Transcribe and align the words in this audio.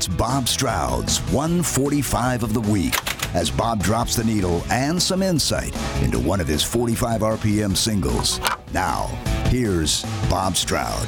It's 0.00 0.08
Bob 0.08 0.48
Stroud's 0.48 1.18
145 1.30 2.42
of 2.42 2.54
the 2.54 2.60
week 2.62 2.94
as 3.34 3.50
Bob 3.50 3.82
drops 3.82 4.16
the 4.16 4.24
needle 4.24 4.64
and 4.70 5.02
some 5.02 5.22
insight 5.22 5.76
into 6.02 6.18
one 6.18 6.40
of 6.40 6.48
his 6.48 6.62
45 6.62 7.20
RPM 7.20 7.76
singles. 7.76 8.40
Now, 8.72 9.08
here's 9.50 10.04
Bob 10.30 10.56
Stroud. 10.56 11.06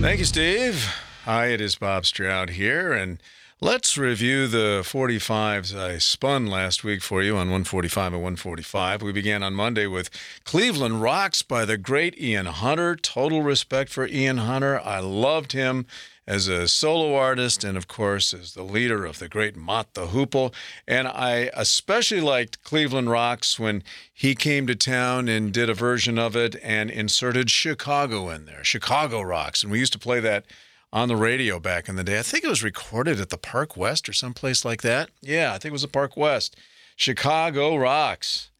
Thank 0.00 0.18
you, 0.18 0.24
Steve. 0.24 0.84
Hi, 1.26 1.50
it 1.50 1.60
is 1.60 1.76
Bob 1.76 2.04
Stroud 2.04 2.50
here, 2.50 2.92
and 2.92 3.22
let's 3.62 3.96
review 3.96 4.48
the 4.48 4.82
45s 4.82 5.72
I 5.72 5.98
spun 5.98 6.46
last 6.46 6.82
week 6.82 7.00
for 7.00 7.22
you 7.22 7.34
on 7.34 7.46
145 7.46 8.12
and 8.12 8.20
145. 8.20 9.02
We 9.02 9.12
began 9.12 9.44
on 9.44 9.54
Monday 9.54 9.86
with 9.86 10.10
Cleveland 10.42 11.00
Rocks 11.00 11.42
by 11.42 11.64
the 11.64 11.78
great 11.78 12.20
Ian 12.20 12.46
Hunter. 12.46 12.96
Total 12.96 13.40
respect 13.40 13.92
for 13.92 14.08
Ian 14.08 14.38
Hunter. 14.38 14.80
I 14.80 14.98
loved 14.98 15.52
him 15.52 15.86
as 16.26 16.48
a 16.48 16.66
solo 16.66 17.14
artist 17.14 17.62
and, 17.62 17.78
of 17.78 17.86
course, 17.86 18.34
as 18.34 18.54
the 18.54 18.64
leader 18.64 19.06
of 19.06 19.20
the 19.20 19.28
great 19.28 19.54
Mott 19.54 19.94
the 19.94 20.08
Hoople. 20.08 20.52
And 20.88 21.06
I 21.06 21.48
especially 21.54 22.20
liked 22.20 22.64
Cleveland 22.64 23.10
Rocks 23.10 23.60
when 23.60 23.84
he 24.12 24.34
came 24.34 24.66
to 24.66 24.74
town 24.74 25.28
and 25.28 25.52
did 25.52 25.70
a 25.70 25.74
version 25.74 26.18
of 26.18 26.34
it 26.34 26.56
and 26.64 26.90
inserted 26.90 27.48
Chicago 27.48 28.28
in 28.28 28.44
there, 28.44 28.64
Chicago 28.64 29.22
Rocks. 29.22 29.62
And 29.62 29.70
we 29.70 29.78
used 29.78 29.92
to 29.92 30.00
play 30.00 30.18
that 30.18 30.46
on 30.92 31.08
the 31.08 31.16
radio 31.16 31.58
back 31.58 31.88
in 31.88 31.96
the 31.96 32.04
day. 32.04 32.18
I 32.18 32.22
think 32.22 32.44
it 32.44 32.50
was 32.50 32.62
recorded 32.62 33.20
at 33.20 33.30
the 33.30 33.38
Park 33.38 33.76
West 33.76 34.08
or 34.08 34.12
someplace 34.12 34.64
like 34.64 34.82
that. 34.82 35.10
Yeah, 35.20 35.50
I 35.54 35.58
think 35.58 35.70
it 35.70 35.72
was 35.72 35.82
the 35.82 35.88
Park 35.88 36.16
West. 36.16 36.56
Chicago 36.96 37.76
Rocks. 37.76 38.50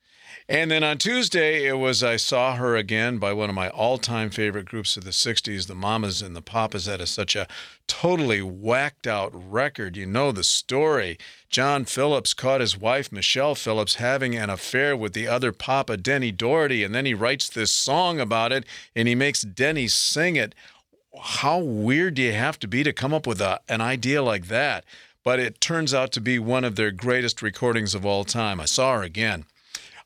And 0.49 0.71
then 0.71 0.83
on 0.83 0.99
Tuesday, 0.99 1.67
it 1.67 1.79
was 1.79 2.03
I 2.03 2.17
Saw 2.17 2.57
Her 2.57 2.75
Again 2.77 3.19
by 3.19 3.33
one 3.33 3.49
of 3.49 3.55
my 3.55 3.69
all 3.69 3.97
time 3.97 4.29
favorite 4.29 4.67
groups 4.67 4.97
of 4.97 5.05
the 5.05 5.11
60s, 5.11 5.67
the 5.67 5.75
Mamas 5.75 6.21
and 6.21 6.35
the 6.35 6.43
Papas. 6.43 6.87
That 6.87 7.01
is 7.01 7.11
such 7.11 7.37
a 7.37 7.47
totally 7.87 8.43
whacked 8.43 9.07
out 9.07 9.31
record. 9.35 9.97
You 9.97 10.07
know 10.07 10.33
the 10.33 10.43
story. 10.43 11.17
John 11.49 11.85
Phillips 11.85 12.35
caught 12.35 12.61
his 12.61 12.77
wife, 12.77 13.13
Michelle 13.13 13.55
Phillips, 13.55 13.97
having 13.97 14.35
an 14.35 14.51
affair 14.51 14.97
with 14.97 15.13
the 15.13 15.29
other 15.29 15.53
Papa, 15.53 15.97
Denny 15.97 16.33
Doherty, 16.33 16.83
and 16.83 16.95
then 16.95 17.07
he 17.07 17.15
writes 17.15 17.49
this 17.49 17.71
song 17.71 18.19
about 18.19 18.53
it 18.53 18.65
and 18.97 19.07
he 19.07 19.15
makes 19.15 19.43
Denny 19.43 19.87
sing 19.87 20.37
it. 20.37 20.55
How 21.21 21.59
weird 21.59 22.15
do 22.15 22.23
you 22.23 22.33
have 22.33 22.59
to 22.61 22.69
be 22.69 22.83
to 22.83 22.93
come 22.93 23.13
up 23.13 23.27
with 23.27 23.41
a, 23.41 23.61
an 23.69 23.81
idea 23.81 24.23
like 24.23 24.49
that? 24.49 24.85
But 25.25 25.39
it 25.39 25.61
turns 25.61 25.95
out 25.95 26.11
to 26.13 26.21
be 26.21 26.39
one 26.39 26.65
of 26.65 26.77
their 26.77 26.91
greatest 26.91 27.43
recordings 27.43 27.95
of 27.95 28.05
all 28.05 28.25
time. 28.25 28.61
I 28.61 28.65
saw 28.65 28.97
her 28.97 29.03
again. 29.03 29.45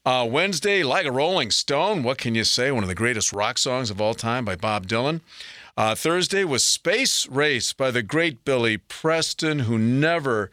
Uh, 0.05 0.27
Wednesday, 0.31 0.83
Like 0.83 1.07
a 1.07 1.13
Rolling 1.13 1.51
Stone. 1.51 2.03
What 2.03 2.19
can 2.19 2.35
you 2.35 2.45
say? 2.45 2.71
One 2.71 2.85
of 2.85 2.89
the 2.89 2.95
greatest 2.95 3.33
rock 3.33 3.59
songs 3.59 3.91
of 3.91 4.01
all 4.01 4.15
time 4.15 4.45
by 4.45 4.57
Bob 4.57 4.87
Dylan. 4.87 5.21
Uh, 5.77 5.95
Thursday 5.95 6.45
was 6.45 6.65
Space 6.65 7.29
Race 7.29 7.73
by 7.73 7.91
the 7.91 8.03
great 8.03 8.45
Billy 8.45 8.77
Preston, 8.77 9.61
who 9.61 9.79
never 9.79 10.51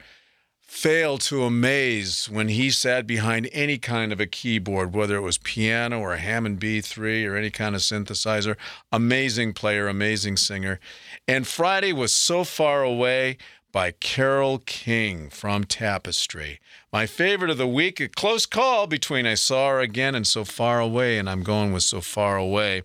failed 0.73 1.21
to 1.21 1.43
amaze 1.43 2.27
when 2.29 2.49
he 2.49 2.71
sat 2.71 3.05
behind 3.05 3.47
any 3.53 3.77
kind 3.77 4.11
of 4.11 4.19
a 4.19 4.25
keyboard, 4.25 4.93
whether 4.93 5.15
it 5.15 5.21
was 5.21 5.37
piano 5.37 5.99
or 5.99 6.13
a 6.13 6.17
Hammond 6.17 6.59
B3 6.59 7.29
or 7.29 7.37
any 7.37 7.51
kind 7.51 7.75
of 7.75 7.81
synthesizer. 7.81 8.57
Amazing 8.91 9.53
player, 9.53 9.87
amazing 9.87 10.35
singer. 10.35 10.79
And 11.27 11.45
Friday 11.45 11.93
was 11.93 12.13
So 12.13 12.43
Far 12.43 12.81
Away 12.81 13.37
by 13.71 13.91
Carole 13.91 14.57
King 14.65 15.29
from 15.29 15.63
Tapestry. 15.63 16.59
My 16.91 17.05
favorite 17.05 17.51
of 17.51 17.59
the 17.59 17.67
week, 17.67 17.99
a 17.99 18.09
close 18.09 18.47
call 18.47 18.87
between 18.87 19.27
I 19.27 19.35
Saw 19.35 19.69
Her 19.69 19.79
Again 19.79 20.15
and 20.15 20.25
So 20.25 20.43
Far 20.43 20.79
Away, 20.79 21.19
and 21.19 21.29
I'm 21.29 21.43
going 21.43 21.71
with 21.71 21.83
So 21.83 22.01
Far 22.01 22.35
Away. 22.35 22.81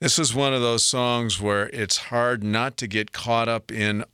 This 0.00 0.18
is 0.18 0.34
one 0.34 0.54
of 0.54 0.62
those 0.62 0.82
songs 0.82 1.40
where 1.40 1.68
it's 1.68 1.98
hard 1.98 2.42
not 2.42 2.78
to 2.78 2.86
get 2.86 3.12
caught 3.12 3.48
up 3.48 3.70
in 3.70 4.04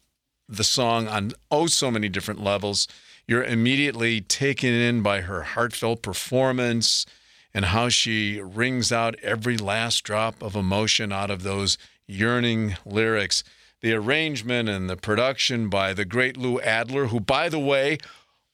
the 0.49 0.65
song 0.65 1.09
on 1.09 1.33
oh 1.51 1.67
so 1.67 1.91
many 1.91 2.09
different 2.09 2.43
levels. 2.43 2.89
You're 3.27 3.45
immediately 3.45 4.21
taken 4.21 4.73
in 4.73 5.03
by 5.03 5.23
her 5.23 5.43
heartfelt 5.43 6.03
performance 6.03 7.07
and 7.55 7.67
how 7.67 7.89
she 7.89 8.41
wrings 8.41 8.93
out 8.93 9.19
every 9.23 9.57
last 9.57 10.05
drop 10.05 10.43
of 10.43 10.57
emotion 10.57 11.13
out 11.13 11.31
of 11.31 11.43
those 11.43 11.79
yearning 12.07 12.77
lyrics 12.85 13.45
the 13.85 13.93
arrangement 13.93 14.67
and 14.67 14.89
the 14.89 14.97
production 14.97 15.69
by 15.69 15.93
the 15.93 16.07
great 16.07 16.39
Lou 16.39 16.59
Adler, 16.63 17.09
who, 17.09 17.21
by 17.21 17.51
the 17.51 17.59
way, 17.59 17.99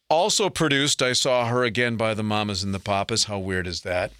also 0.08 0.50
produced 0.50 1.00
I 1.00 1.12
Saw 1.12 1.46
Her 1.46 1.62
Again 1.62 1.94
by 1.94 2.14
the 2.14 2.24
Mamas 2.24 2.64
and 2.64 2.74
the 2.74 2.80
Papas. 2.80 3.26
How 3.26 3.38
weird 3.38 3.68
is 3.68 3.82
that? 3.82 4.10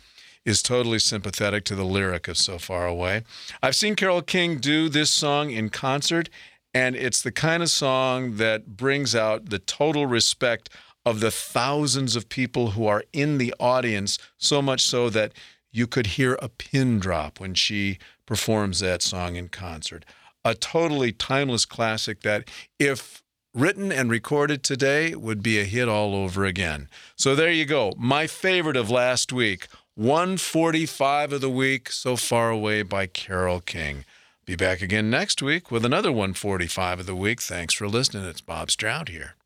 Is 0.45 0.63
totally 0.63 1.01
sympathetic 1.01 1.65
to 1.65 1.75
the 1.75 1.85
lyric 1.85 2.29
of 2.29 2.39
So 2.39 2.59
Far 2.59 2.87
Away. 2.87 3.25
I've 3.61 3.75
seen 3.75 3.97
Carole 3.97 4.23
King 4.23 4.59
do 4.59 4.89
this 4.89 5.11
song 5.11 5.51
in 5.51 5.69
concert, 5.69 6.29
and 6.75 6.97
it's 6.97 7.23
the 7.23 7.33
kind 7.33 7.63
of 7.63 7.71
song 7.71 8.37
that 8.37 8.77
brings 8.77 9.15
out 9.15 9.51
the 9.51 9.59
total 9.59 10.07
respect 10.07 10.69
of 11.05 11.21
the 11.21 11.31
thousands 11.31 12.15
of 12.15 12.29
people 12.29 12.73
who 12.73 12.87
are 12.87 13.05
in 13.13 13.39
the 13.39 13.55
audience, 13.59 14.19
so 14.37 14.61
much 14.61 14.83
so 14.83 15.09
that 15.11 15.33
you 15.73 15.87
could 15.87 16.09
hear 16.09 16.39
a 16.43 16.49
pin 16.49 16.99
drop 16.99 17.41
when 17.41 17.55
she 17.55 17.99
performs 18.27 18.81
that 18.81 19.03
song 19.03 19.37
in 19.37 19.49
concert 19.49 20.05
a 20.45 20.55
totally 20.55 21.13
timeless 21.13 21.65
classic 21.65 22.21
that, 22.23 22.49
if 22.79 23.23
written 23.55 23.93
and 23.93 24.11
recorded 24.11 24.63
today, 24.63 25.15
would 25.15 25.43
be 25.43 25.59
a 25.61 25.65
hit 25.65 25.89
all 25.89 26.15
over 26.15 26.45
again. 26.45 26.89
So 27.17 27.35
there 27.35 27.51
you 27.51 27.65
go. 27.65 27.93
My 27.97 28.27
favorite 28.27 28.77
of 28.77 28.91
last 28.91 29.33
week, 29.33 29.67
145 29.97 31.35
of 31.35 31.41
the 31.41 31.51
week, 31.51 31.91
So 31.91 32.17
Far 32.17 32.51
Away 32.51 32.83
by 32.83 33.07
Carole 33.07 33.61
King. 33.61 34.05
Be 34.51 34.57
back 34.57 34.83
again 34.83 35.11
next 35.11 35.43
week 35.43 35.71
with 35.71 35.85
another 35.85 36.11
145 36.11 36.99
of 36.99 37.07
the 37.07 37.15
week. 37.15 37.41
Thanks 37.41 37.73
for 37.73 37.87
listening. 37.87 38.25
It's 38.25 38.41
Bob 38.41 38.73
Stroud 38.73 39.09
here. 39.09 39.37